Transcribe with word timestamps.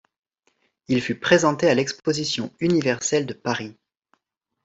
Il 0.87 0.99
fut 0.99 1.19
présenté 1.19 1.69
à 1.69 1.75
l'Exposition 1.75 2.51
Universelle 2.59 3.27
de 3.27 3.35
Paris. 3.35 3.75